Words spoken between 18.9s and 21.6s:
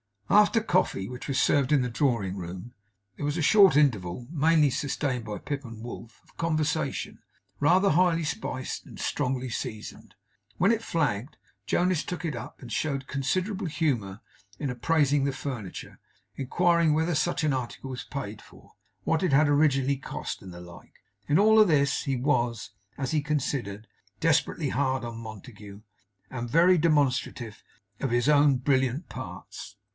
what it had originally cost, and the like. In all